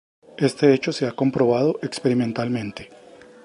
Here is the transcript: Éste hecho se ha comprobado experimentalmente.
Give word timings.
Éste 0.47 0.73
hecho 0.73 0.91
se 0.93 1.05
ha 1.05 1.11
comprobado 1.11 1.77
experimentalmente. 1.83 2.89